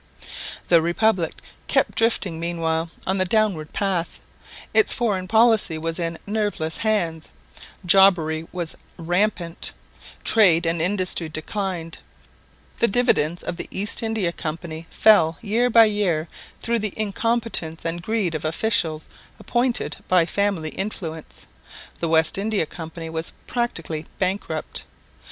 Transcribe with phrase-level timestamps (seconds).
[0.67, 1.31] The Republic
[1.67, 4.19] kept drifting meanwhile on the downward path.
[4.73, 7.29] Its foreign policy was in nerveless hands;
[7.85, 9.71] jobbery was rampant;
[10.23, 11.99] trade and industry declined;
[12.79, 16.27] the dividends of the East India Company fell year by year
[16.63, 19.07] through the incompetence and greed of officials
[19.39, 21.45] appointed by family influence;
[21.99, 24.83] the West India Company was practically bankrupt.